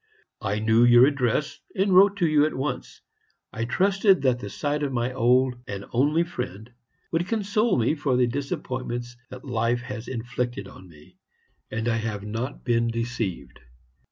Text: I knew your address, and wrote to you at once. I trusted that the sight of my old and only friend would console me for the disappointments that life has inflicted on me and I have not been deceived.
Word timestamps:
I 0.41 0.57
knew 0.57 0.83
your 0.83 1.05
address, 1.05 1.59
and 1.75 1.93
wrote 1.93 2.15
to 2.17 2.27
you 2.27 2.43
at 2.47 2.55
once. 2.55 3.01
I 3.53 3.65
trusted 3.65 4.23
that 4.23 4.39
the 4.39 4.49
sight 4.49 4.81
of 4.81 4.91
my 4.91 5.13
old 5.13 5.53
and 5.67 5.85
only 5.91 6.23
friend 6.23 6.71
would 7.11 7.27
console 7.27 7.77
me 7.77 7.93
for 7.93 8.17
the 8.17 8.25
disappointments 8.25 9.15
that 9.29 9.45
life 9.45 9.81
has 9.81 10.07
inflicted 10.07 10.67
on 10.67 10.89
me 10.89 11.17
and 11.69 11.87
I 11.87 11.97
have 11.97 12.23
not 12.23 12.63
been 12.65 12.87
deceived. 12.87 13.59